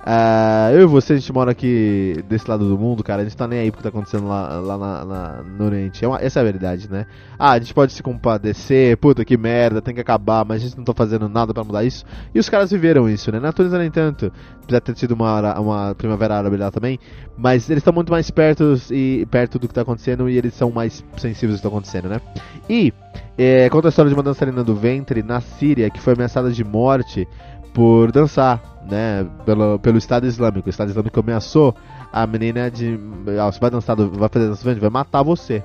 Uh, 0.07 0.75
eu 0.75 0.83
e 0.83 0.85
você, 0.85 1.15
a 1.15 1.17
gente 1.17 1.33
mora 1.33 1.51
aqui 1.53 2.23
desse 2.29 2.49
lado 2.49 2.69
do 2.69 2.79
mundo, 2.79 3.03
cara. 3.03 3.23
A 3.23 3.25
gente 3.25 3.35
tá 3.35 3.49
nem 3.49 3.61
aí 3.61 3.71
porque 3.71 3.83
tá 3.83 3.89
acontecendo 3.89 4.29
lá, 4.29 4.61
lá 4.61 4.77
na, 4.77 5.05
na, 5.05 5.43
no 5.43 5.65
Oriente. 5.65 6.05
É 6.05 6.09
uma, 6.09 6.19
essa 6.21 6.41
é 6.41 6.43
a 6.43 6.45
verdade, 6.45 6.91
né? 6.91 7.07
Ah, 7.39 7.53
a 7.53 7.59
gente 7.59 7.73
pode 7.73 7.95
se 7.95 8.03
compadecer, 8.03 8.99
puta 8.99 9.25
que 9.25 9.35
merda, 9.39 9.81
tem 9.81 9.95
que 9.95 10.03
acabar, 10.03 10.45
mas 10.45 10.61
a 10.61 10.67
gente 10.67 10.77
não 10.77 10.85
tá 10.85 10.93
fazendo 10.93 11.27
nada 11.27 11.55
para 11.55 11.65
mudar 11.65 11.85
isso. 11.85 12.05
E 12.35 12.39
os 12.39 12.51
caras 12.51 12.71
viveram 12.71 13.09
isso, 13.09 13.33
né? 13.33 13.41
Na 13.41 13.51
Tunísia 13.51 13.79
nem 13.79 13.91
tanto, 13.91 14.31
apesar 14.63 14.81
de 14.81 14.85
ter 14.85 14.97
sido 14.99 15.13
uma, 15.13 15.59
uma 15.59 15.95
primavera 15.95 16.37
árabe 16.37 16.59
lá 16.59 16.71
também, 16.71 16.99
mas 17.35 17.71
eles 17.71 17.81
estão 17.81 17.93
muito 17.93 18.13
mais 18.13 18.31
perto, 18.31 18.75
e, 18.91 19.27
perto 19.31 19.59
do 19.59 19.67
que 19.67 19.73
tá 19.73 19.81
acontecendo 19.81 20.29
e 20.29 20.37
eles 20.37 20.53
são 20.53 20.71
mais 20.71 21.03
sensíveis 21.17 21.53
ao 21.53 21.57
que 21.57 21.63
tá 21.63 21.69
acontecendo, 21.69 22.11
né? 22.11 22.21
E 22.69 22.93
é, 23.39 23.71
conta 23.71 23.89
a 23.89 23.91
história 23.91 24.11
de 24.11 24.15
uma 24.15 24.23
dançarina 24.23 24.63
do 24.63 24.75
ventre 24.75 25.23
na 25.23 25.41
Síria 25.41 25.89
que 25.89 26.01
foi 26.01 26.13
ameaçada 26.13 26.51
de 26.51 26.63
morte 26.63 27.27
por 27.73 28.13
dançar, 28.13 28.74
né, 28.91 29.27
pelo, 29.45 29.79
pelo 29.79 29.99
Estado 29.99 30.27
Islâmico. 30.27 30.69
O 30.69 30.71
Estado 30.71 30.91
Islâmico 30.91 31.21
ameaçou 31.21 31.75
a 32.13 32.27
menina 32.27 32.71
de, 32.71 32.99
ah, 33.41 33.51
você 33.51 33.59
vai 33.59 33.71
dançar, 33.71 33.97
vai 33.97 34.29
fazer 34.29 34.49
dança, 34.49 34.75
vai 34.75 34.91
matar 34.91 35.23
você. 35.23 35.63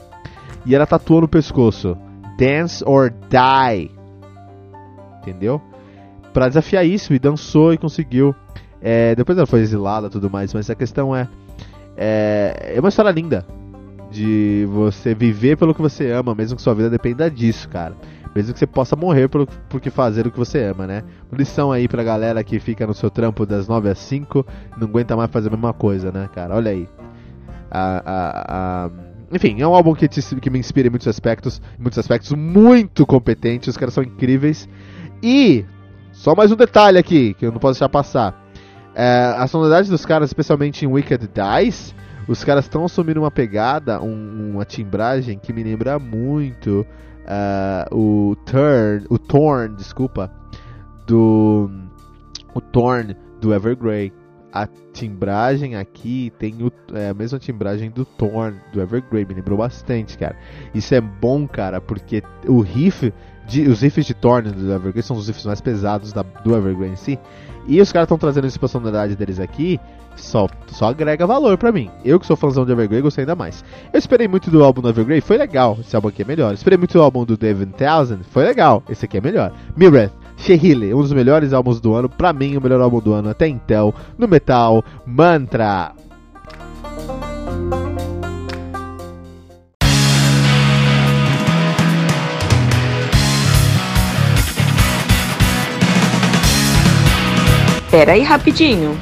E 0.66 0.76
ela 0.76 0.86
tatuou 0.86 1.22
no 1.22 1.28
pescoço, 1.28 1.98
Dance 2.38 2.84
or 2.86 3.12
Die, 3.12 3.92
entendeu? 5.22 5.62
Para 6.34 6.48
desafiar 6.48 6.86
isso 6.86 7.14
e 7.14 7.20
dançou 7.20 7.74
e 7.74 7.78
conseguiu. 7.78 8.36
É, 8.82 9.14
depois 9.16 9.38
ela 9.38 9.48
foi 9.48 9.60
exilada 9.60 10.08
e 10.08 10.10
tudo 10.10 10.30
mais, 10.30 10.54
mas 10.54 10.70
a 10.70 10.76
questão 10.76 11.16
é, 11.16 11.28
é, 11.98 12.74
é 12.76 12.80
uma 12.80 12.90
história 12.90 13.12
linda 13.12 13.46
de 14.12 14.66
você 14.70 15.14
viver 15.14 15.58
pelo 15.58 15.74
que 15.74 15.82
você 15.82 16.12
ama, 16.12 16.34
mesmo 16.34 16.56
que 16.56 16.62
sua 16.62 16.74
vida 16.74 16.90
dependa 16.90 17.30
disso, 17.30 17.70
cara. 17.70 17.96
Mesmo 18.36 18.54
que 18.54 18.60
você 18.60 18.68
possa 18.68 18.96
morrer 18.96 19.28
por, 19.28 19.48
por 19.48 19.82
que 19.82 19.90
fazer 19.90 20.28
o 20.28 20.32
que 20.32 20.38
você 20.38 20.64
ama, 20.64 20.86
né? 20.86 21.04
Lição 21.32 21.72
aí 21.72 21.88
pra 21.88 22.04
galera 22.04 22.44
que 22.44 22.60
fica 22.60 22.86
no 22.86 22.94
seu 22.94 23.10
trampo 23.10 23.46
das 23.46 23.68
9 23.68 23.90
às 23.90 24.00
5 24.00 24.46
não 24.78 24.88
aguenta 24.88 25.16
mais 25.16 25.32
fazer 25.32 25.48
a 25.48 25.52
mesma 25.52 25.74
coisa, 25.74 26.12
né, 26.12 26.30
cara? 26.34 26.56
Olha 26.56 26.72
aí. 26.72 26.88
A, 27.72 28.04
a, 28.06 28.86
a, 28.86 28.90
enfim, 29.32 29.62
é 29.62 29.68
um 29.68 29.74
álbum 29.74 29.94
que, 29.94 30.08
te, 30.08 30.22
que 30.40 30.50
me 30.50 30.60
inspira 30.60 30.88
em 30.88 30.92
muitos 30.92 31.08
aspectos, 31.08 31.62
muitos 31.78 31.98
aspectos 31.98 32.32
muito 32.34 33.06
competente, 33.06 33.70
os 33.70 33.78
caras 33.78 33.94
são 33.94 34.04
incríveis. 34.04 34.70
E 35.24 35.66
só 36.12 36.36
mais 36.36 36.52
um 36.52 36.56
detalhe 36.56 36.98
aqui 36.98 37.34
que 37.34 37.46
eu 37.46 37.52
não 37.52 37.60
posso 37.60 37.80
deixar 37.80 37.90
passar. 37.90 38.48
É, 38.94 39.34
a 39.38 39.48
sonoridade 39.48 39.90
dos 39.90 40.06
caras, 40.06 40.30
especialmente 40.30 40.86
em 40.86 40.88
Wicked 40.88 41.28
Dice, 41.28 41.94
os 42.30 42.44
caras 42.44 42.66
estão 42.66 42.86
assumindo 42.86 43.20
uma 43.20 43.32
pegada, 43.32 44.00
um, 44.00 44.52
uma 44.54 44.64
timbragem 44.64 45.40
que 45.40 45.52
me 45.52 45.64
lembra 45.64 45.98
muito 45.98 46.86
uh, 47.26 47.96
o 47.96 48.36
Turn, 48.46 49.04
o 49.10 49.18
Torn, 49.18 49.76
desculpa, 49.76 50.32
do 51.08 51.72
o 52.54 52.62
Torn 52.62 53.16
do 53.42 53.52
Evergrey. 53.52 54.14
A 54.54 54.68
timbragem 54.94 55.76
aqui 55.76 56.32
tem 56.38 56.56
o, 56.62 56.72
é, 56.94 57.10
a 57.10 57.14
mesma 57.16 57.40
timbragem 57.40 57.90
do 57.90 58.06
Torn 58.06 58.56
do 58.72 58.80
Evergrey, 58.80 59.26
me 59.26 59.34
lembrou 59.34 59.58
bastante, 59.58 60.16
cara. 60.16 60.36
Isso 60.72 60.94
é 60.94 61.02
bom, 61.02 61.48
cara, 61.48 61.82
porque 61.82 62.22
o 62.48 62.60
riff, 62.62 63.12
de, 63.50 63.68
os 63.68 63.82
riffs 63.82 64.06
de 64.06 64.14
Torn 64.14 64.50
do 64.52 64.72
Evergrey 64.72 65.04
são 65.04 65.18
os 65.18 65.28
riffs 65.28 65.46
mais 65.46 65.60
pesados 65.60 66.14
da, 66.14 66.22
do 66.22 66.56
Evergrey 66.56 66.92
em 66.92 66.96
si. 66.96 67.20
E 67.68 67.82
os 67.82 67.92
caras 67.92 68.06
estão 68.06 68.18
trazendo 68.18 68.48
essa 68.48 68.58
personalidade 68.58 69.16
deles 69.16 69.40
aqui, 69.40 69.80
só, 70.16 70.48
só 70.68 70.90
agrega 70.90 71.26
valor 71.28 71.58
para 71.58 71.72
mim. 71.72 71.90
Eu 72.04 72.20
que 72.20 72.26
sou 72.26 72.36
fãzão 72.36 72.66
de 72.66 72.72
Evergrey, 72.72 73.02
gostei 73.02 73.24
ainda 73.24 73.36
mais. 73.36 73.64
Eu 73.92 74.00
esperei 74.00 74.28
muito 74.28 74.50
do 74.50 74.64
álbum 74.64 74.82
do 74.82 74.90
Evergrey, 74.90 75.22
foi 75.22 75.38
legal. 75.38 75.78
Esse 75.80 75.96
álbum 75.96 76.10
aqui 76.10 76.22
é 76.22 76.26
melhor. 76.26 76.54
Esperei 76.54 76.78
muito 76.78 76.94
do 76.94 77.02
álbum 77.02 77.26
do 77.26 77.38
Devin 77.38 77.72
Townsend, 77.72 78.24
foi 78.24 78.46
legal. 78.46 78.84
Esse 78.90 79.06
aqui 79.06 79.18
é 79.18 79.22
melhor. 79.22 79.52
Mireth, 79.76 80.12
Shehile, 80.38 80.94
um 80.94 81.02
dos 81.02 81.14
melhores 81.14 81.54
álbuns 81.54 81.82
do 81.82 81.94
ano, 81.94 82.08
pra 82.08 82.32
mim 82.32 82.56
o 82.56 82.62
melhor 82.62 82.82
álbum 82.82 83.00
do 83.00 83.14
ano 83.14 83.30
até 83.30 83.48
então, 83.48 83.94
no 84.18 84.28
metal, 84.28 84.84
Mantra. 85.06 85.92
Pera 97.90 98.14
aí 98.14 98.24
rapidinho. 98.24 98.98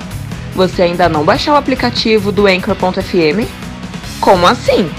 Você 0.55 0.81
ainda 0.81 1.09
não 1.09 1.23
baixou 1.23 1.53
o 1.53 1.57
aplicativo 1.57 2.31
do 2.31 2.47
Anchor.fm? 2.47 3.45
Como 4.19 4.47
assim? 4.47 4.89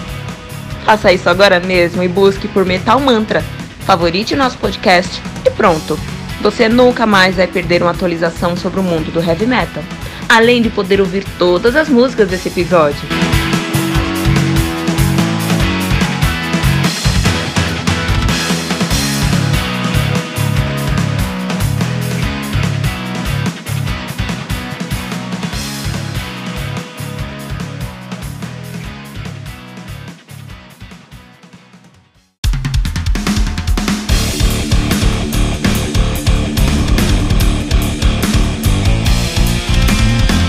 Faça 0.85 1.13
isso 1.13 1.29
agora 1.29 1.59
mesmo 1.59 2.03
e 2.03 2.09
busque 2.09 2.47
por 2.49 2.65
Metal 2.65 3.01
Mantra. 3.01 3.43
Favorite 3.81 4.37
nosso 4.37 4.59
podcast 4.59 5.23
e 5.45 5.51
pronto. 5.51 5.99
Você 6.41 6.69
nunca 6.69 7.07
mais 7.07 7.37
vai 7.37 7.47
perder 7.47 7.83
uma 7.83 7.91
atualização 7.91 8.57
sobre 8.57 8.79
o 8.79 8.83
mundo 8.83 9.11
do 9.11 9.21
heavy 9.21 9.47
metal, 9.47 9.83
além 10.29 10.63
de 10.63 10.71
poder 10.71 11.01
ouvir 11.01 11.25
todas 11.39 11.75
as 11.75 11.89
músicas 11.89 12.29
desse 12.29 12.49
episódio. 12.49 13.28